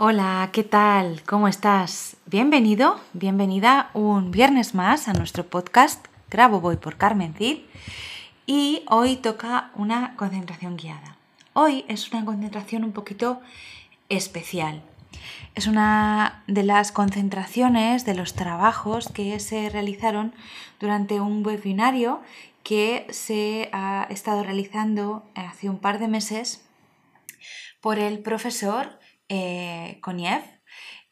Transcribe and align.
Hola, 0.00 0.50
¿qué 0.52 0.62
tal? 0.62 1.24
¿Cómo 1.26 1.48
estás? 1.48 2.16
Bienvenido, 2.24 3.00
bienvenida 3.14 3.90
un 3.94 4.30
viernes 4.30 4.72
más 4.72 5.08
a 5.08 5.12
nuestro 5.12 5.44
podcast 5.44 6.06
Grabo 6.30 6.60
Voy 6.60 6.76
por 6.76 6.96
Carmen 6.96 7.34
Cid 7.34 7.62
y 8.46 8.84
hoy 8.88 9.16
toca 9.16 9.72
una 9.74 10.14
concentración 10.14 10.76
guiada. 10.76 11.16
Hoy 11.52 11.84
es 11.88 12.12
una 12.12 12.24
concentración 12.24 12.84
un 12.84 12.92
poquito 12.92 13.40
especial. 14.08 14.84
Es 15.56 15.66
una 15.66 16.44
de 16.46 16.62
las 16.62 16.92
concentraciones 16.92 18.04
de 18.04 18.14
los 18.14 18.34
trabajos 18.34 19.08
que 19.12 19.40
se 19.40 19.68
realizaron 19.68 20.32
durante 20.78 21.18
un 21.18 21.44
webinario 21.44 22.22
que 22.62 23.04
se 23.10 23.68
ha 23.72 24.06
estado 24.10 24.44
realizando 24.44 25.24
hace 25.34 25.68
un 25.68 25.80
par 25.80 25.98
de 25.98 26.06
meses 26.06 26.64
por 27.80 27.98
el 27.98 28.20
profesor 28.20 28.96
eh, 29.28 30.00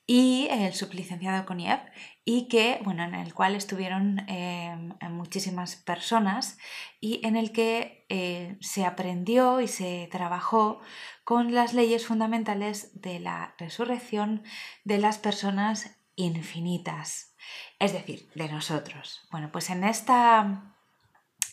y 0.07 0.47
el 0.51 0.73
sublicenciado 0.73 1.45
Koniev 1.47 1.81
y 2.25 2.49
que, 2.49 2.81
bueno, 2.85 3.03
en 3.03 3.15
el 3.15 3.35
cual 3.35 3.57
estuvieron 3.57 4.21
em, 4.29 4.93
muchísimas 5.11 5.77
personas 5.77 6.59
y 7.01 7.27
en 7.27 7.37
el 7.37 7.51
que 7.51 8.07
eh, 8.09 8.57
se 8.61 8.85
aprendió 8.85 9.61
y 9.61 9.69
se 9.69 10.09
trabajó 10.11 10.81
con 11.25 11.53
las 11.55 11.75
leyes 11.75 12.07
fundamentales 12.07 13.01
de 13.01 13.19
la 13.19 13.55
resurrección 13.59 14.45
de 14.85 14.99
las 14.99 15.19
personas 15.19 15.99
infinitas, 16.15 17.35
es 17.81 17.93
decir, 17.93 18.31
de 18.35 18.49
nosotros. 18.49 19.27
Bueno, 19.33 19.51
pues 19.51 19.71
en 19.71 19.83
esta 19.85 20.73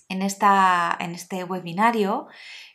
en, 0.09 0.21
esta, 0.21 0.95
en, 0.99 1.15
este 1.15 1.43
webinario 1.43 2.27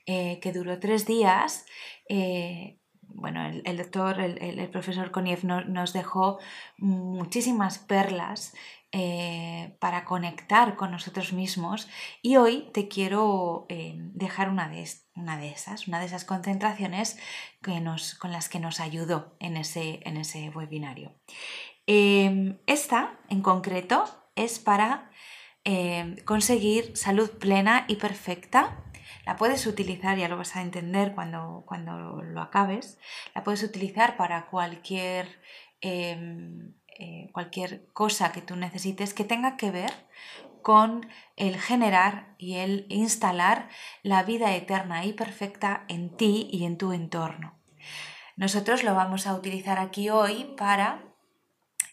eh, 0.06 0.40
que 0.40 0.52
duró 0.52 0.80
tres 0.80 1.06
días, 1.06 1.66
eh, 2.08 2.77
bueno, 3.08 3.44
el, 3.64 3.76
doctor, 3.76 4.20
el, 4.20 4.68
profesor 4.70 5.10
Koniev 5.10 5.44
nos 5.44 5.92
dejó 5.92 6.38
muchísimas 6.76 7.78
perlas 7.78 8.54
eh, 8.90 9.76
para 9.80 10.06
conectar 10.06 10.74
con 10.76 10.90
nosotros 10.90 11.34
mismos 11.34 11.88
y 12.22 12.36
hoy 12.36 12.70
te 12.72 12.88
quiero 12.88 13.66
eh, 13.68 13.94
dejar 13.98 14.48
una 14.48 14.70
de, 14.70 14.88
una 15.14 15.36
de, 15.36 15.50
esas, 15.50 15.88
una 15.88 16.00
de 16.00 16.06
esas 16.06 16.24
concentraciones 16.24 17.18
que 17.62 17.80
nos, 17.80 18.14
con 18.14 18.32
las 18.32 18.48
que 18.48 18.60
nos 18.60 18.80
ayudó 18.80 19.36
en 19.40 19.58
ese, 19.58 20.00
en 20.04 20.16
ese 20.16 20.48
webinario. 20.50 21.12
Em, 21.86 22.58
esta, 22.66 23.18
en 23.28 23.42
concreto, 23.42 24.04
es 24.36 24.58
para 24.58 25.10
eh, 25.64 26.16
conseguir 26.24 26.96
salud 26.96 27.30
plena 27.32 27.84
y 27.88 27.96
perfecta 27.96 28.84
la 29.28 29.36
puedes 29.36 29.66
utilizar, 29.66 30.16
ya 30.16 30.26
lo 30.26 30.38
vas 30.38 30.56
a 30.56 30.62
entender 30.62 31.14
cuando, 31.14 31.62
cuando 31.66 32.22
lo 32.22 32.40
acabes, 32.40 32.98
la 33.34 33.44
puedes 33.44 33.62
utilizar 33.62 34.16
para 34.16 34.46
cualquier, 34.46 35.42
em, 35.82 36.72
eh, 36.98 37.28
cualquier 37.34 37.84
cosa 37.92 38.32
que 38.32 38.40
tú 38.40 38.56
necesites 38.56 39.12
que 39.12 39.24
tenga 39.24 39.58
que 39.58 39.70
ver 39.70 39.92
con 40.62 41.06
el 41.36 41.60
generar 41.60 42.36
y 42.38 42.54
el 42.54 42.86
instalar 42.88 43.68
la 44.02 44.22
vida 44.22 44.56
eterna 44.56 45.04
y 45.04 45.12
perfecta 45.12 45.84
en 45.88 46.16
ti 46.16 46.48
y 46.50 46.64
en 46.64 46.78
tu 46.78 46.92
entorno. 46.92 47.60
Nosotros 48.36 48.82
lo 48.82 48.94
vamos 48.94 49.26
a 49.26 49.34
utilizar 49.34 49.78
aquí 49.78 50.08
hoy 50.08 50.54
para, 50.56 51.04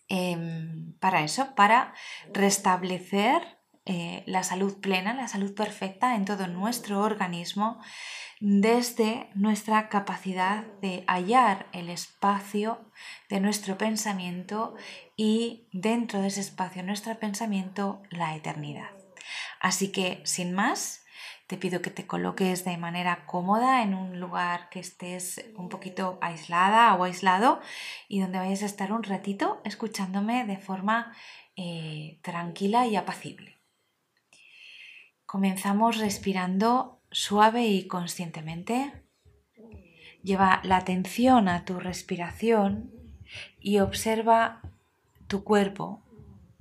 em, 0.07 0.94
para 1.00 1.22
eso, 1.22 1.53
para 1.53 1.94
restablecer 2.31 3.55
eh, 3.85 4.23
la 4.25 4.44
salud 4.44 4.79
plena, 4.79 5.13
la 5.13 5.28
salud 5.28 5.53
perfecta 5.53 6.16
en 6.16 6.25
todo 6.25 6.47
nuestro 6.47 7.01
organismo 7.01 7.79
desde 8.40 9.29
nuestra 9.34 9.90
capacidad 9.90 10.66
de 10.81 11.03
hallar 11.07 11.68
el 11.72 11.90
espacio 11.90 12.79
de 13.29 13.40
nuestro 13.40 13.78
pensamiento 13.78 14.75
y 15.16 15.68
dentro 15.72 16.22
de 16.22 16.28
ese 16.28 16.41
espacio 16.41 16.84
nuestro 16.84 17.18
pensamiento 17.18 18.01
la 18.09 18.35
eternidad. 18.35 18.90
Así 19.62 19.91
que, 19.91 20.22
sin 20.25 20.53
más, 20.53 21.06
te 21.47 21.57
pido 21.57 21.81
que 21.81 21.91
te 21.91 22.07
coloques 22.07 22.66
de 22.66 22.78
manera 22.78 23.25
cómoda 23.25 23.84
en 23.84 23.94
un 23.94 24.19
lugar 24.19 24.69
que 24.69 24.79
estés 24.79 25.45
un 25.56 25.69
poquito 25.69 26.18
aislada 26.22 26.94
o 26.95 27.03
aislado 27.03 27.62
y 28.07 28.19
donde 28.19 28.40
vayas 28.40 28.63
a 28.63 28.68
estar 28.68 28.91
un 28.91 29.03
ratito 29.03 29.62
escuchándome 29.63 30.45
de 30.45 30.57
forma 30.57 31.16
eh, 31.56 32.19
tranquila 32.22 32.88
y 32.88 32.95
apacible. 32.95 33.55
Comenzamos 35.35 35.97
respirando 35.97 37.01
suave 37.12 37.66
y 37.66 37.88
conscientemente. 37.88 38.94
Lleva 40.23 40.62
la 40.63 40.78
atención 40.78 41.50
a 41.50 41.66
tu 41.66 41.78
respiración 41.78 42.90
y 43.59 43.79
observa 43.79 44.62
tu 45.28 45.44
cuerpo 45.44 46.01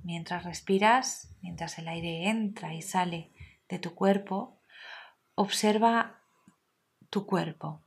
mientras 0.03 0.43
respiras, 0.43 1.29
mientras 1.41 1.77
el 1.77 1.87
aire 1.87 2.27
entra 2.27 2.73
y 2.73 2.81
sale 2.81 3.31
de 3.69 3.79
tu 3.79 3.95
cuerpo. 3.95 4.57
Observa 5.35 6.19
tu 7.09 7.25
cuerpo, 7.25 7.79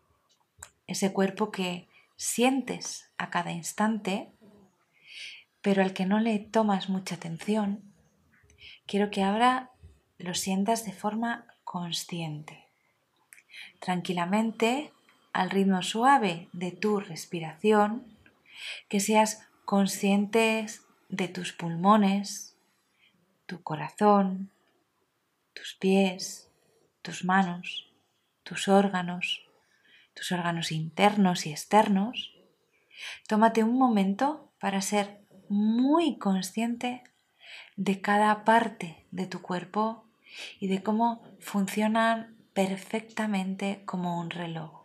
ese 0.87 1.12
cuerpo 1.12 1.50
que 1.50 1.87
sientes 2.16 3.10
a 3.19 3.28
cada 3.28 3.53
instante, 3.53 4.32
pero 5.60 5.82
al 5.82 5.93
que 5.93 6.06
no 6.06 6.19
le 6.19 6.38
tomas 6.38 6.88
mucha 6.88 7.16
atención. 7.16 7.82
Quiero 8.87 9.10
que 9.10 9.22
ahora 9.22 9.71
lo 10.19 10.34
sientas 10.34 10.84
de 10.84 10.93
forma 10.93 11.47
consciente. 11.65 12.67
Tranquilamente, 13.81 14.93
al 15.33 15.51
ritmo 15.51 15.83
suave 15.83 16.49
de 16.53 16.73
tu 16.73 17.01
respiración, 17.01 18.05
que 18.89 19.01
seas 19.01 19.47
consciente 19.65 20.67
de 21.09 21.28
tus 21.28 21.53
pulmones, 21.53 22.57
tu 23.47 23.62
corazón, 23.62 24.51
tus 25.55 25.75
pies, 25.75 26.51
tus 27.03 27.25
manos, 27.25 27.92
tus 28.42 28.69
órganos, 28.69 29.47
tus 30.15 30.33
órganos 30.33 30.72
internos 30.72 31.47
y 31.47 31.51
externos. 31.51 32.34
Tómate 33.28 33.63
un 33.63 33.78
momento 33.78 34.51
para 34.59 34.83
ser 34.83 35.21
muy 35.48 36.19
consciente 36.19 37.04
de 37.77 38.01
cada 38.01 38.45
parte 38.45 39.07
de 39.10 39.27
tu 39.27 39.41
cuerpo 39.41 40.08
y 40.60 40.69
de 40.69 40.83
cómo 40.83 41.22
funcionan 41.41 42.36
perfectamente 42.53 43.83
como 43.84 44.19
un 44.19 44.30
reloj. 44.30 44.78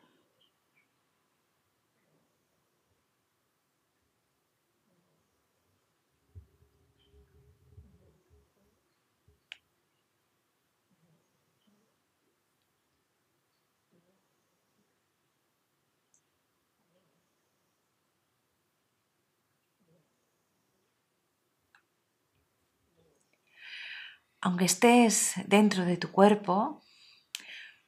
Aunque 24.43 24.65
estés 24.65 25.35
dentro 25.47 25.85
de 25.85 25.95
tu 25.95 26.11
cuerpo, 26.11 26.81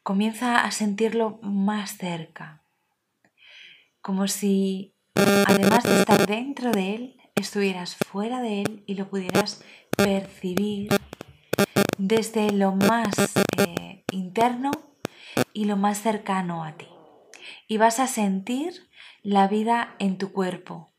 comienza 0.04 0.64
a 0.64 0.72
sentirlo 0.72 1.38
más 1.42 1.98
cerca, 1.98 2.64
como 4.02 4.30
si, 4.30 4.96
además 5.16 5.84
de 5.84 6.00
estar 6.00 6.26
dentro 6.26 6.72
de 6.72 6.96
él, 6.96 7.18
estuvieras 7.36 7.98
fuera 7.98 8.40
de 8.40 8.62
él 8.62 8.84
y 8.88 8.96
lo 8.96 9.10
pudieras 9.10 9.66
percibir 9.98 10.88
desde 11.98 12.52
lo 12.52 12.72
más 12.72 13.14
eh, 13.58 14.06
interno 14.12 14.72
y 15.52 15.66
lo 15.66 15.76
más 15.76 16.02
cercano 16.02 16.64
a 16.64 16.78
ti. 16.78 16.88
Y 17.68 17.76
vas 17.76 18.00
a 18.00 18.08
sentir 18.08 18.90
la 19.24 19.50
vida 19.50 19.98
en 20.00 20.18
tu 20.18 20.32
cuerpo. 20.32 20.94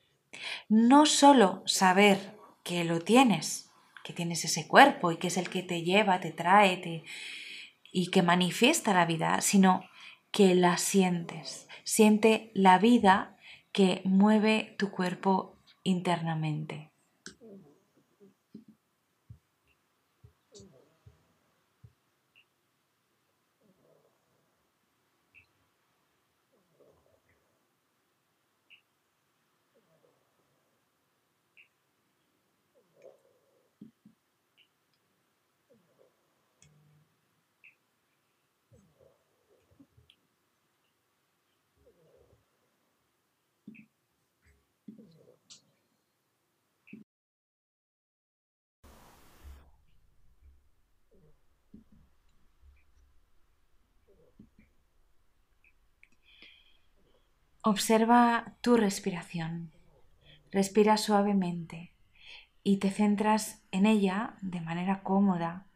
No 0.69 1.06
solo 1.06 1.62
saber 1.64 2.37
que 2.62 2.85
lo 2.85 3.00
tienes, 3.00 3.66
que 4.06 4.12
tienes 4.12 4.44
ese 4.44 4.69
cuerpo 4.69 5.11
y 5.11 5.17
que 5.17 5.26
es 5.26 5.37
el 5.37 5.50
que 5.50 5.64
te 5.64 5.82
lleva, 5.82 6.20
te 6.20 6.31
trae 6.31 7.03
y 7.93 8.06
que 8.12 8.23
manifiesta 8.23 8.94
la 8.94 9.05
vida, 9.05 9.41
sino 9.41 9.82
que 10.31 10.55
la 10.55 10.79
sientes. 10.79 11.67
Siente 11.82 12.53
la 12.55 12.79
vida 12.79 13.37
que 13.73 14.03
mueve 14.05 14.76
tu 14.79 14.93
cuerpo 14.93 15.58
internamente. 15.82 16.93
Observa 57.69 58.55
tu 58.61 58.77
respiración. 58.77 59.73
Respira 60.53 60.97
suavemente 60.97 61.97
y 62.63 62.77
te 62.77 62.91
centras 62.91 63.67
en 63.73 63.87
ella 63.87 64.37
de 64.41 64.61
manera 64.61 65.03
cómoda. 65.03 65.67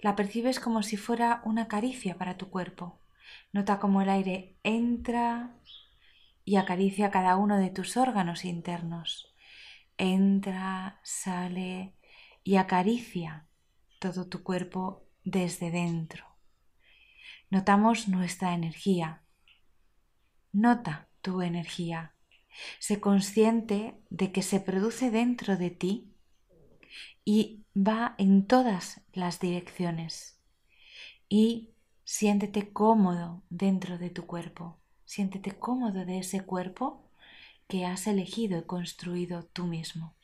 La 0.00 0.16
percibes 0.16 0.58
como 0.58 0.82
si 0.82 0.96
fuera 0.96 1.42
una 1.44 1.68
caricia 1.68 2.18
para 2.18 2.36
tu 2.36 2.50
cuerpo. 2.50 2.98
Nota 3.52 3.78
cómo 3.78 4.02
el 4.02 4.08
aire 4.08 4.56
entra 4.64 5.54
y 6.44 6.56
acaricia 6.56 7.12
cada 7.12 7.36
uno 7.36 7.56
de 7.56 7.70
tus 7.70 7.96
órganos 7.96 8.44
internos. 8.44 9.32
Entra, 9.98 10.98
sale 11.04 11.94
y 12.42 12.56
acaricia 12.56 13.46
todo 14.00 14.26
tu 14.26 14.42
cuerpo 14.42 15.04
desde 15.22 15.70
dentro. 15.70 16.26
Notamos 17.48 18.08
nuestra 18.08 18.54
energía 18.54 19.22
Nota 20.56 21.10
tu 21.20 21.42
energía. 21.42 22.14
Sé 22.78 22.98
consciente 22.98 24.00
de 24.08 24.32
que 24.32 24.40
se 24.40 24.58
produce 24.58 25.10
dentro 25.10 25.58
de 25.58 25.68
ti 25.68 26.14
y 27.26 27.66
va 27.76 28.14
en 28.16 28.46
todas 28.46 29.02
las 29.12 29.38
direcciones. 29.38 30.40
Y 31.28 31.74
siéntete 32.04 32.72
cómodo 32.72 33.42
dentro 33.50 33.98
de 33.98 34.08
tu 34.08 34.24
cuerpo. 34.24 34.78
Siéntete 35.04 35.58
cómodo 35.58 36.06
de 36.06 36.20
ese 36.20 36.40
cuerpo 36.40 37.10
que 37.68 37.84
has 37.84 38.06
elegido 38.06 38.58
y 38.58 38.62
construido 38.62 39.44
tú 39.44 39.66
mismo. 39.66 40.15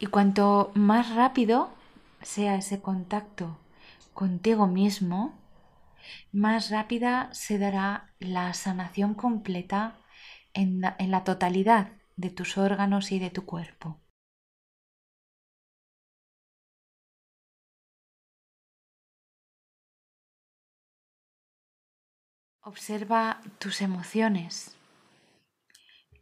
Y 0.00 0.06
cuanto 0.06 0.72
más 0.74 1.14
rápido 1.14 1.70
sea 2.22 2.54
ese 2.54 2.80
contacto 2.80 3.58
contigo 4.14 4.66
mismo, 4.66 5.38
más 6.32 6.70
rápida 6.70 7.28
se 7.34 7.58
dará 7.58 8.14
la 8.18 8.54
sanación 8.54 9.12
completa 9.12 9.98
en 10.54 10.80
la, 10.80 11.24
totalidad 11.24 11.92
de 12.16 12.30
tus 12.30 12.56
órganos 12.56 13.12
y 13.12 13.18
de 13.18 13.28
tu 13.28 13.44
cuerpo. 13.44 14.00
Observa 22.62 23.42
tus 23.58 23.82
emociones, 23.82 24.78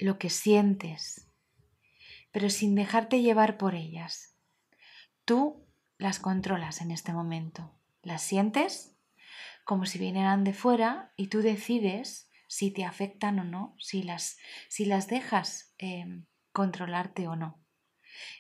lo 0.01 0.19
que 0.19 0.31
sientes, 0.31 1.28
pero 2.31 2.51
sin 2.51 2.75
dejarte 2.75 3.21
llevar 3.21 3.57
por 3.57 3.75
ellas. 3.75 4.37
Tú 5.25 5.67
las 5.99 6.21
controlas 6.21 6.81
en 6.81 6.91
este 6.91 7.13
momento. 7.13 7.75
Las 8.03 8.23
sientes 8.23 8.97
como 9.65 9.85
si 9.85 9.99
vinieran 9.99 10.45
de 10.45 10.55
fuera 10.55 11.13
y 11.15 11.27
tú 11.27 11.43
decides 11.43 12.31
si 12.49 12.71
te 12.71 12.85
afectan 12.85 13.39
o 13.39 13.45
no, 13.45 13.77
si 13.79 14.03
las, 14.03 14.39
si 14.71 14.87
las 14.87 15.09
dejas 15.09 15.75
em, 15.77 16.25
controlarte 16.53 17.29
o 17.29 17.37
no. 17.37 17.63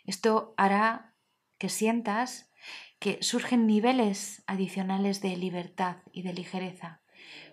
Esto 0.04 0.54
hará 0.56 1.14
que 1.58 1.68
sientas 1.68 2.50
que 2.98 3.18
surgen 3.20 3.66
niveles 3.66 4.42
adicionales 4.46 5.20
de 5.20 5.36
libertad 5.36 5.98
y 6.12 6.22
de 6.22 6.32
ligereza, 6.32 7.02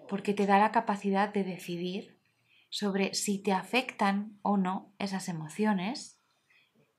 porque 0.08 0.34
te 0.34 0.46
da 0.46 0.58
la 0.58 0.72
capacidad 0.72 1.34
de 1.34 1.44
decidir 1.44 2.22
sobre 2.70 3.14
si 3.14 3.44
te 3.44 3.52
afectan 3.52 4.40
o 4.42 4.58
no 4.58 4.94
esas 5.00 5.28
emociones 5.28 6.15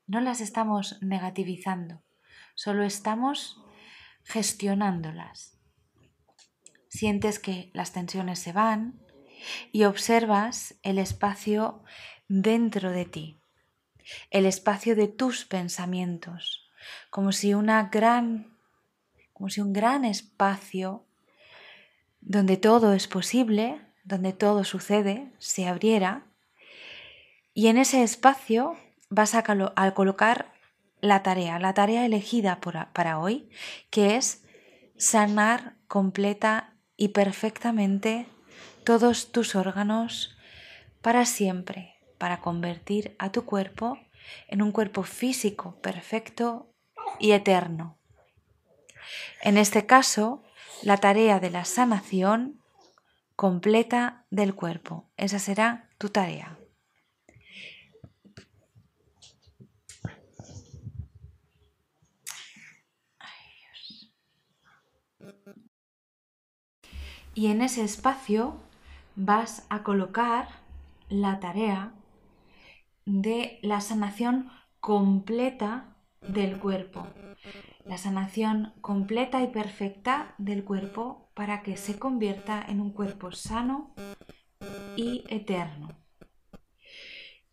no 0.06 0.20
las 0.20 0.40
estamos 0.40 0.98
negativizando, 1.02 2.02
solo 2.54 2.84
estamos 2.84 3.60
gestionándolas. 4.24 5.58
Sientes 6.88 7.38
que 7.38 7.70
las 7.74 7.92
tensiones 7.92 8.38
se 8.38 8.52
van 8.52 9.00
y 9.72 9.84
observas 9.84 10.76
el 10.82 10.98
espacio 10.98 11.82
dentro 12.28 12.90
de 12.90 13.04
ti, 13.04 13.40
el 14.30 14.46
espacio 14.46 14.96
de 14.96 15.08
tus 15.08 15.44
pensamientos, 15.44 16.70
como 17.10 17.32
si 17.32 17.54
una 17.54 17.88
gran 17.88 18.56
como 19.32 19.50
si 19.50 19.60
un 19.60 19.74
gran 19.74 20.06
espacio 20.06 21.04
donde 22.20 22.56
todo 22.56 22.94
es 22.94 23.06
posible, 23.06 23.82
donde 24.02 24.32
todo 24.32 24.64
sucede, 24.64 25.30
se 25.38 25.68
abriera 25.68 26.26
y 27.52 27.66
en 27.66 27.76
ese 27.76 28.02
espacio 28.02 28.78
vas 29.08 29.34
a, 29.34 29.42
colocar 29.94 30.52
la 31.00 31.22
tarea, 31.22 31.58
la 31.58 31.74
tarea 31.74 32.04
elegida 32.04 32.60
para 32.60 33.18
hoy, 33.18 33.48
que 33.90 34.16
es 34.16 34.44
sanar 34.96 35.76
completa 35.88 36.74
y 36.96 37.08
perfectamente 37.08 38.26
todos 38.84 39.32
tus 39.32 39.54
órganos 39.54 40.36
para 41.02 41.26
siempre, 41.26 41.94
para 42.18 42.40
convertir 42.40 43.14
a 43.18 43.30
tu 43.30 43.44
cuerpo 43.44 43.98
en 44.48 44.62
un 44.62 44.72
cuerpo 44.72 45.02
físico 45.02 45.78
perfecto 45.80 46.72
y 47.18 47.32
eterno. 47.32 47.98
En 49.42 49.56
este 49.56 49.86
caso, 49.86 50.42
la 50.82 50.96
tarea 50.96 51.38
de 51.40 51.50
la 51.50 51.64
sanación 51.64 52.60
completa 53.36 54.24
del 54.30 54.54
cuerpo. 54.54 55.08
Esa 55.16 55.38
será 55.38 55.88
tu 55.98 56.08
tarea. 56.08 56.58
Y 67.36 67.48
en 67.48 67.60
ese 67.60 67.84
espacio 67.84 68.56
vas 69.14 69.66
a 69.68 69.82
colocar 69.82 70.48
la 71.10 71.38
tarea 71.38 71.92
de 73.04 73.58
la 73.60 73.82
sanación 73.82 74.50
completa 74.80 75.94
del 76.22 76.58
cuerpo. 76.58 77.06
La 77.84 77.98
sanación 77.98 78.72
completa 78.80 79.42
y 79.42 79.48
perfecta 79.48 80.34
del 80.38 80.64
cuerpo 80.64 81.28
para 81.34 81.62
que 81.62 81.76
se 81.76 81.98
convierta 81.98 82.64
en 82.66 82.80
un 82.80 82.90
cuerpo 82.90 83.30
sano 83.30 83.94
y 84.96 85.22
eterno. 85.28 85.90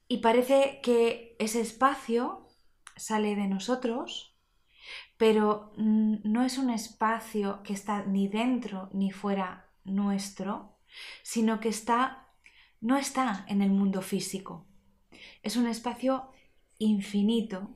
Y 0.08 0.20
parece 0.20 0.80
que 0.82 1.36
ese 1.40 1.60
espacio 1.60 2.48
sale 2.96 3.36
de 3.36 3.50
nosotros 3.50 4.34
pero 5.18 5.72
mm, 5.78 6.16
no 6.24 6.44
es 6.44 6.58
un 6.58 6.70
espacio 6.70 7.62
que 7.64 7.74
está 7.74 8.04
ni 8.04 8.28
dentro 8.28 8.90
ni 8.94 9.12
fuera 9.12 9.70
nuestro, 9.86 10.78
sino 11.22 11.60
que 11.60 11.70
está 11.70 12.24
no 12.84 12.98
está 12.98 13.46
en 13.48 13.62
el 13.62 13.70
mundo 13.70 14.02
físico. 14.02 14.66
Es 15.42 15.56
un 15.56 15.68
espacio 15.68 16.30
infinito 16.80 17.70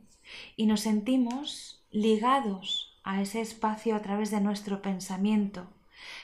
y 0.58 0.66
nos 0.66 0.82
sentimos 0.82 1.82
ligados 1.92 3.00
a 3.06 3.22
ese 3.22 3.40
espacio 3.40 3.96
a 3.96 4.02
través 4.02 4.32
de 4.32 4.42
nuestro 4.42 4.82
pensamiento. 4.82 5.70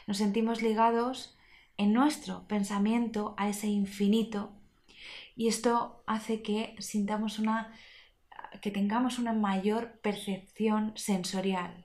Nos 0.06 0.18
sentimos 0.18 0.62
ligados 0.62 1.38
en 1.78 1.94
nuestro 1.94 2.46
pensamiento 2.50 3.36
a 3.38 3.48
ese 3.48 3.68
infinito 3.68 4.52
y 5.34 5.48
esto 5.48 6.04
hace 6.06 6.42
que 6.42 6.76
sintamos 6.80 7.40
una 7.40 7.74
que 8.62 8.70
tengamos 8.70 9.18
una 9.18 9.34
mayor 9.34 10.00
percepción 10.02 10.92
sensorial. 10.96 11.83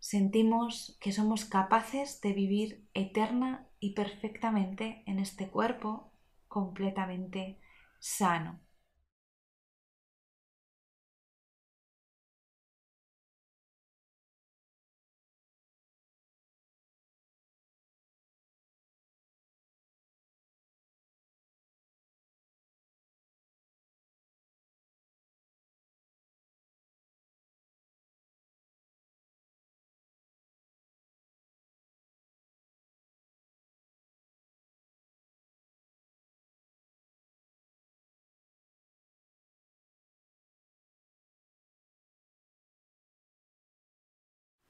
Sentimos 0.00 0.96
que 1.00 1.12
somos 1.12 1.44
capaces 1.44 2.20
de 2.22 2.32
vivir 2.32 2.88
eterna 2.94 3.68
y 3.78 3.92
perfectamente 3.92 5.04
en 5.06 5.18
este 5.18 5.50
cuerpo 5.50 6.10
completamente 6.48 7.60
sano. 7.98 8.58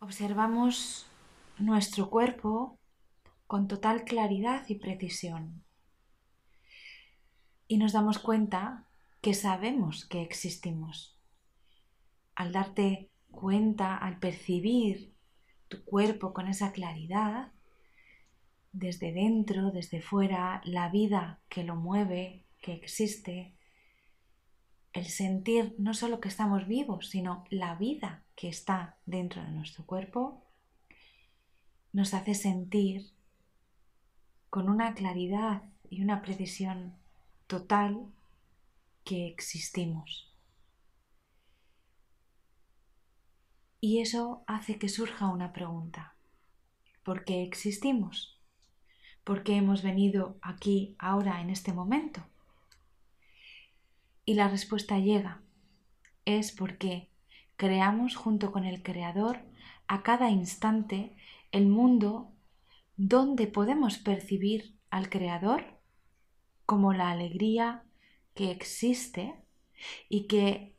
Observamos 0.03 1.07
nuestro 1.59 2.09
cuerpo 2.09 2.79
con 3.47 3.69
total 3.69 4.05
claridad 4.05 4.65
y 4.67 4.77
precisión. 4.77 5.63
Y 7.69 7.77
nos 7.77 7.93
damos 7.93 8.19
cuenta 8.19 8.87
que 9.21 9.35
sabemos 9.35 10.07
que 10.07 10.23
existimos. 10.23 11.19
Al 12.35 12.51
darte 12.51 13.11
cuenta, 13.31 13.95
al 13.95 14.19
percibir 14.19 15.13
tu 15.69 15.85
cuerpo 15.85 16.33
con 16.33 16.49
esa 16.49 16.73
claridad, 16.73 17.53
desde 18.73 19.13
dentro, 19.13 19.71
desde 19.71 20.01
fuera, 20.01 20.63
la 20.65 20.89
vida 20.89 21.43
que 21.51 21.63
lo 21.63 21.77
mueve, 21.77 22.47
que 22.63 22.73
existe, 22.73 23.55
el 24.93 25.07
sentir 25.07 25.75
no 25.79 25.95
solo 25.95 26.21
que 26.21 26.29
estamos 26.29 26.67
vivos, 26.67 27.09
sino 27.09 27.45
la 27.51 27.75
vida 27.77 28.25
que 28.35 28.49
está 28.49 28.97
dentro 29.07 29.43
de 29.43 29.51
nuestro 29.51 29.87
cuerpo, 29.87 30.43
nos 31.93 32.15
hace 32.15 32.35
sentir 32.35 33.11
con 34.49 34.69
una 34.69 34.95
claridad 34.95 35.63
y 35.89 36.03
una 36.03 36.23
precisión 36.23 36.95
total 37.47 38.07
que 39.05 39.27
existimos. 39.27 40.31
Y 43.81 44.01
eso 44.01 44.45
hace 44.47 44.79
que 44.79 44.89
surja 44.89 45.29
una 45.29 45.53
pregunta. 45.53 46.15
¿Por 47.03 47.25
qué 47.25 47.43
existimos? 47.43 48.39
¿Por 49.25 49.43
qué 49.43 49.57
hemos 49.57 49.83
venido 49.83 50.39
aquí 50.43 50.97
ahora 50.99 51.41
en 51.41 51.51
este 51.51 51.73
momento? 51.73 52.30
Y 54.31 54.35
la 54.35 54.47
respuesta 54.47 55.01
llega. 55.01 55.43
Es 56.25 56.53
porque 56.53 57.11
creamos 57.57 58.15
junto 58.15 58.53
con 58.53 58.65
el 58.65 58.81
Creador 58.81 59.41
a 59.89 60.05
cada 60.05 60.31
instante 60.31 61.17
el 61.51 61.67
mundo 61.67 62.31
donde 62.97 63.49
podemos 63.49 63.99
percibir 63.99 64.77
al 64.89 65.11
Creador 65.11 65.81
como 66.65 66.93
la 66.93 67.11
alegría 67.11 67.83
que 68.35 68.53
existe 68.53 69.35
y 70.09 70.29
que 70.29 70.77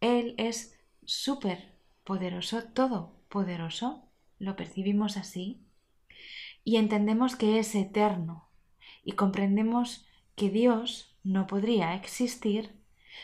Él 0.00 0.36
es 0.38 0.78
súper 1.04 1.74
poderoso, 2.04 2.62
todopoderoso, 2.72 4.04
lo 4.38 4.54
percibimos 4.54 5.16
así, 5.16 5.60
y 6.62 6.76
entendemos 6.76 7.34
que 7.34 7.58
es 7.58 7.74
eterno. 7.74 8.48
Y 9.02 9.14
comprendemos 9.14 10.06
que 10.36 10.50
Dios 10.50 11.18
no 11.24 11.48
podría 11.48 11.96
existir 11.96 12.80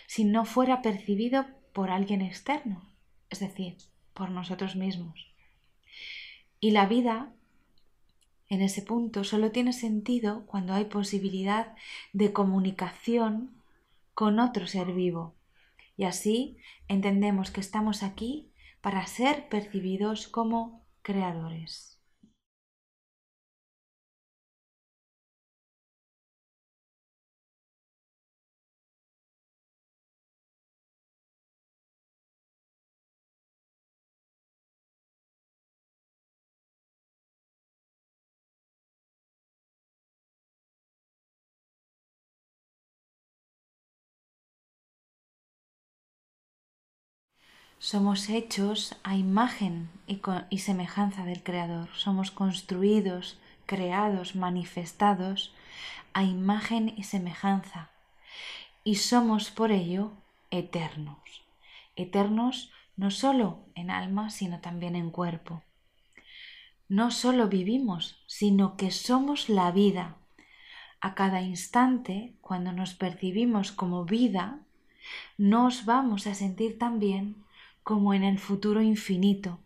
si 0.06 0.24
no 0.24 0.44
fuera 0.44 0.82
percibido 0.82 1.46
por 1.72 1.90
alguien 1.90 2.22
externo, 2.22 2.82
es 3.30 3.40
decir, 3.40 3.76
por 4.14 4.30
nosotros 4.30 4.76
mismos. 4.76 5.32
Y 6.60 6.72
la 6.72 6.86
vida, 6.86 7.32
en 8.48 8.62
ese 8.62 8.82
punto, 8.82 9.24
solo 9.24 9.52
tiene 9.52 9.72
sentido 9.72 10.44
cuando 10.46 10.74
hay 10.74 10.86
posibilidad 10.86 11.74
de 12.12 12.32
comunicación 12.32 13.50
con 14.14 14.40
otro 14.40 14.66
ser 14.66 14.92
vivo. 14.92 15.34
Y 15.96 16.04
así 16.04 16.56
entendemos 16.88 17.50
que 17.50 17.60
estamos 17.60 18.02
aquí 18.02 18.50
para 18.80 19.06
ser 19.06 19.48
percibidos 19.48 20.28
como 20.28 20.82
creadores. 21.02 21.97
Somos 47.80 48.28
hechos 48.28 48.96
a 49.04 49.14
imagen 49.14 49.88
y, 50.08 50.58
semejanza 50.58 51.24
del 51.24 51.44
Creador. 51.44 51.88
Somos 51.94 52.32
construidos, 52.32 53.38
creados, 53.66 54.34
manifestados 54.34 55.54
a 56.12 56.24
imagen 56.24 56.92
y 56.96 57.04
semejanza. 57.04 57.90
Y 58.82 58.96
somos 58.96 59.52
por 59.52 59.70
ello 59.70 60.10
eternos. 60.50 61.18
Eternos 61.94 62.72
no 62.96 63.12
solo 63.12 63.60
en 63.76 63.92
alma, 63.92 64.30
sino 64.30 64.58
también 64.58 64.96
en 64.96 65.12
cuerpo. 65.12 65.62
No 66.88 67.12
solo 67.12 67.46
vivimos, 67.46 68.20
sino 68.26 68.76
que 68.76 68.90
somos 68.90 69.48
la 69.48 69.70
vida. 69.70 70.16
A 71.00 71.14
cada 71.14 71.42
instante, 71.42 72.34
cuando 72.40 72.72
nos 72.72 72.94
percibimos 72.94 73.70
como 73.70 74.04
vida, 74.04 74.58
nos 75.36 75.84
vamos 75.84 76.26
a 76.26 76.34
sentir 76.34 76.76
también 76.76 77.44
como 77.88 78.12
en 78.12 78.22
el 78.22 78.38
futuro 78.38 78.82
infinito. 78.82 79.64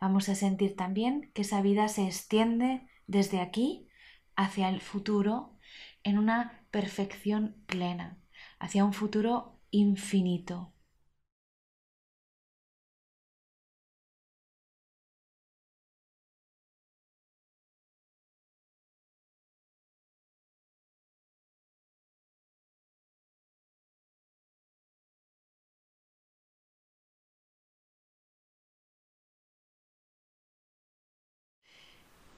Vamos 0.00 0.28
a 0.28 0.36
sentir 0.36 0.76
también 0.76 1.32
que 1.34 1.42
esa 1.42 1.60
vida 1.60 1.88
se 1.88 2.06
extiende 2.06 2.86
desde 3.08 3.40
aquí 3.40 3.88
hacia 4.36 4.68
el 4.68 4.80
futuro 4.80 5.58
en 6.04 6.18
una 6.18 6.64
perfección 6.70 7.56
plena, 7.66 8.16
hacia 8.60 8.84
un 8.84 8.92
futuro 8.92 9.58
infinito. 9.72 10.71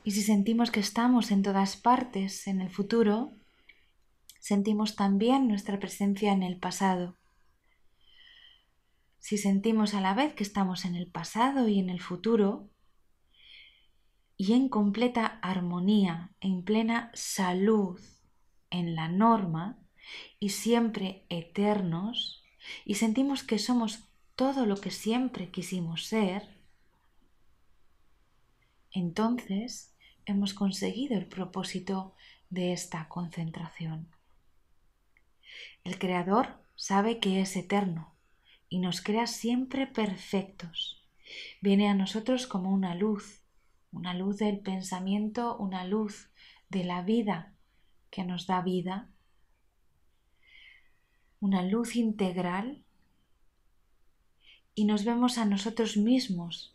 Y 0.05 0.11
si 0.11 0.23
sentimos 0.23 0.71
que 0.71 0.81
estamos 0.81 1.31
en 1.31 1.43
todas 1.43 1.77
partes 1.77 2.47
en 2.47 2.61
el 2.61 2.69
futuro, 2.69 3.33
sentimos 4.39 4.97
también 4.97 5.49
nuestra 5.49 5.81
presencia 5.81 6.31
en 6.33 6.43
el 6.43 6.59
pasado. 6.59 7.17
Si 9.19 9.39
sentimos 9.39 9.95
a 9.95 10.03
la 10.03 10.13
vez 10.13 10.35
que 10.35 10.43
estamos 10.43 10.85
en 10.85 10.95
el 10.95 11.07
pasado 11.07 11.69
y 11.69 11.79
en 11.79 11.89
el 11.89 12.03
futuro, 12.03 12.69
y 14.37 14.53
en 14.53 14.69
completa 14.69 15.39
armonía, 15.41 16.35
en 16.41 16.65
plena 16.65 17.11
salud, 17.15 17.99
en 18.69 18.95
la 18.95 19.09
norma, 19.09 19.79
y 20.39 20.51
siempre 20.51 21.25
eternos, 21.31 22.45
y 22.85 22.97
sentimos 22.97 23.43
que 23.43 23.59
somos 23.59 24.05
todo 24.37 24.67
lo 24.67 24.77
que 24.77 24.91
siempre 24.91 25.51
quisimos 25.51 26.05
ser, 26.05 26.47
entonces 28.91 29.94
hemos 30.27 30.55
conseguido 30.55 31.17
el 31.17 31.27
propósito 31.27 32.15
de 32.51 32.73
esta 32.73 33.09
concentración. 33.09 34.09
El 35.83 35.99
Creador 35.99 36.63
sabe 36.77 37.19
que 37.21 37.41
es 37.41 37.57
eterno 37.57 38.15
y 38.69 38.79
nos 38.79 39.01
crea 39.01 39.27
siempre 39.27 39.87
perfectos. 39.87 41.03
Viene 41.61 41.89
a 41.89 41.95
nosotros 41.95 42.47
como 42.47 42.73
una 42.73 42.95
luz, 42.95 43.43
una 43.93 44.15
luz 44.15 44.39
del 44.39 44.61
pensamiento, 44.61 45.57
una 45.57 45.85
luz 45.85 46.31
de 46.69 46.85
la 46.85 47.03
vida 47.03 47.55
que 48.11 48.25
nos 48.25 48.47
da 48.47 48.63
vida, 48.63 49.09
una 51.41 51.63
luz 51.63 51.97
integral 51.97 52.83
y 54.75 54.85
nos 54.85 55.05
vemos 55.05 55.39
a 55.39 55.45
nosotros 55.45 55.97
mismos, 55.97 56.75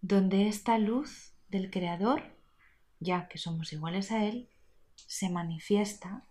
donde 0.00 0.48
esta 0.48 0.78
luz 0.78 1.34
del 1.48 1.70
Creador, 1.70 2.35
ya 3.00 3.28
que 3.28 3.38
somos 3.38 3.72
iguales 3.72 4.10
a 4.12 4.24
Él, 4.24 4.48
se 4.94 5.28
manifiesta 5.28 6.24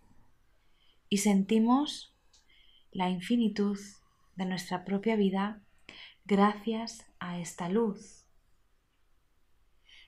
y 1.09 1.17
sentimos 1.17 2.13
la 2.91 3.09
infinitud 3.09 3.79
de 4.35 4.45
nuestra 4.45 4.85
propia 4.85 5.15
vida 5.15 5.61
gracias 6.25 7.05
a 7.19 7.39
esta 7.39 7.69
luz. 7.69 8.25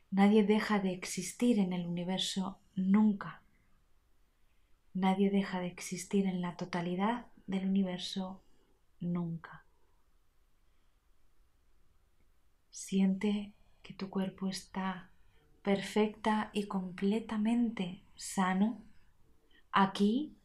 Nadie 0.10 0.44
deja 0.44 0.80
de 0.80 0.94
existir 0.94 1.60
en 1.60 1.74
el 1.74 1.86
universo 1.86 2.60
nunca. 2.76 3.42
Nadie 4.94 5.30
deja 5.30 5.60
de 5.60 5.68
existir 5.68 6.26
en 6.26 6.42
la 6.42 6.56
totalidad 6.56 7.28
del 7.46 7.68
universo 7.68 8.42
nunca. 9.00 9.66
Siente 12.72 13.54
que 13.84 13.94
tu 13.94 14.10
cuerpo 14.10 14.48
está 14.48 15.12
perfecta 15.68 16.50
y 16.54 16.64
completamente 16.64 18.02
sano 18.16 18.82
aquí 19.74 20.38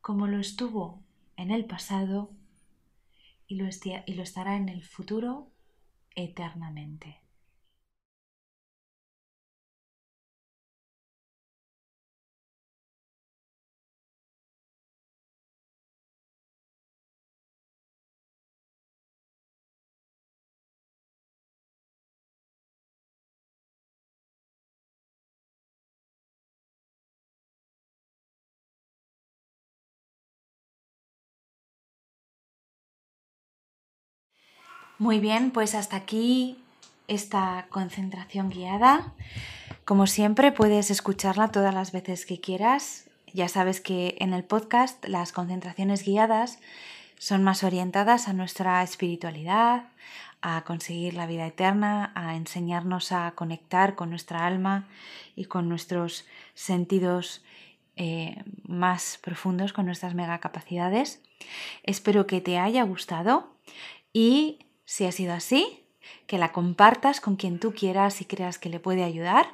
como 0.00 0.26
lo 0.26 0.38
estuvo 0.38 1.02
en 1.36 1.50
el 1.50 1.66
pasado 1.66 2.30
y 3.46 3.56
lo, 3.56 3.68
y 4.06 4.14
lo 4.14 4.22
estará 4.22 4.56
en 4.56 4.70
el 4.70 4.82
futuro 4.82 5.50
eternamente. 6.14 7.20
Muy 34.98 35.20
bien, 35.20 35.52
pues 35.52 35.76
hasta 35.76 35.96
aquí 35.96 36.58
esta 37.06 37.66
concentración 37.70 38.50
guiada. 38.50 39.12
Como 39.84 40.08
siempre, 40.08 40.50
puedes 40.50 40.90
escucharla 40.90 41.52
todas 41.52 41.72
las 41.72 41.92
veces 41.92 42.26
que 42.26 42.40
quieras. 42.40 43.08
Ya 43.32 43.48
sabes 43.48 43.80
que 43.80 44.16
en 44.18 44.32
el 44.32 44.42
podcast 44.42 45.04
las 45.06 45.30
concentraciones 45.30 46.04
guiadas 46.04 46.58
son 47.16 47.44
más 47.44 47.62
orientadas 47.62 48.26
a 48.26 48.32
nuestra 48.32 48.82
espiritualidad, 48.82 49.84
a 50.42 50.64
conseguir 50.64 51.14
la 51.14 51.26
vida 51.26 51.46
eterna, 51.46 52.10
a 52.16 52.34
enseñarnos 52.34 53.12
a 53.12 53.30
conectar 53.36 53.94
con 53.94 54.10
nuestra 54.10 54.46
alma 54.46 54.88
y 55.36 55.44
con 55.44 55.68
nuestros 55.68 56.26
sentidos 56.54 57.44
eh, 57.94 58.42
más 58.64 59.20
profundos, 59.22 59.72
con 59.72 59.86
nuestras 59.86 60.14
megacapacidades. 60.14 61.22
Espero 61.84 62.26
que 62.26 62.40
te 62.40 62.58
haya 62.58 62.82
gustado 62.82 63.54
y 64.12 64.58
si 64.88 65.04
ha 65.04 65.12
sido 65.12 65.34
así, 65.34 65.84
que 66.26 66.38
la 66.38 66.50
compartas 66.50 67.20
con 67.20 67.36
quien 67.36 67.60
tú 67.60 67.74
quieras 67.74 68.22
y 68.22 68.24
creas 68.24 68.58
que 68.58 68.70
le 68.70 68.80
puede 68.80 69.04
ayudar. 69.04 69.46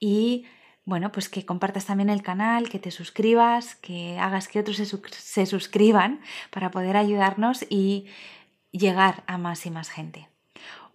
Y 0.00 0.44
bueno, 0.84 1.12
pues 1.12 1.28
que 1.28 1.46
compartas 1.46 1.86
también 1.86 2.10
el 2.10 2.24
canal, 2.24 2.68
que 2.68 2.80
te 2.80 2.90
suscribas, 2.90 3.76
que 3.76 4.18
hagas 4.18 4.48
que 4.48 4.58
otros 4.58 4.76
se, 4.76 5.46
suscriban 5.46 6.20
para 6.50 6.72
poder 6.72 6.96
ayudarnos 6.96 7.64
y 7.70 8.06
llegar 8.72 9.22
a 9.28 9.38
más 9.38 9.64
y 9.66 9.70
más 9.70 9.88
gente. 9.88 10.28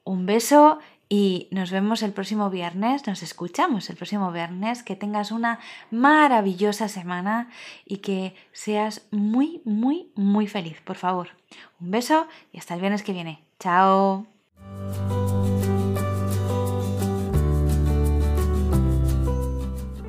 Un 0.04 0.26
beso 0.26 0.80
y 1.14 1.50
nos 1.52 1.72
vemos 1.72 2.04
el 2.04 2.14
próximo 2.14 2.50
viernes, 2.50 3.06
nos 3.06 3.22
escuchamos 3.22 3.90
el 3.90 3.98
próximo 3.98 4.32
viernes, 4.32 4.82
que 4.82 4.96
tengas 4.96 5.32
una 5.32 5.60
maravillosa 5.92 6.88
semana 6.88 7.50
y 7.86 7.98
que 7.98 8.34
seas 8.54 9.06
muy, 9.12 9.62
muy, 9.66 10.10
muy 10.16 10.48
feliz, 10.48 10.80
por 10.80 10.96
favor. 10.96 11.28
Un 11.82 11.92
beso 11.92 12.28
y 12.54 12.60
hasta 12.60 12.76
el 12.76 12.80
viernes 12.80 13.04
que 13.04 13.12
viene. 13.12 13.44
Chao. 13.60 14.26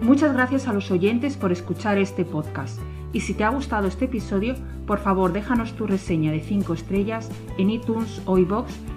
Muchas 0.01 0.33
gracias 0.35 0.69
a 0.69 0.73
los 0.73 0.88
oyentes 0.93 1.37
por 1.37 1.51
escuchar 1.51 1.99
este 1.99 2.25
podcast. 2.25 2.79
Y 3.12 3.23
si 3.23 3.35
te 3.35 3.43
ha 3.43 3.49
gustado 3.49 3.88
este 3.88 4.05
episodio, 4.05 4.55
por 4.87 5.01
favor 5.01 5.33
déjanos 5.33 5.75
tu 5.75 5.88
reseña 5.88 6.31
de 6.31 6.41
5 6.41 6.75
estrellas 6.75 7.29
en 7.59 7.71
iTunes 7.71 8.23
o 8.25 8.38
iBox 8.38 8.73